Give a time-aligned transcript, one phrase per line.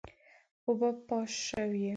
[0.65, 1.87] اوبه پاش شوې.